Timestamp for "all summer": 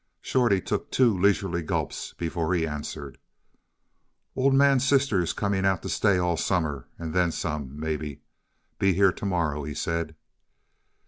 6.17-6.87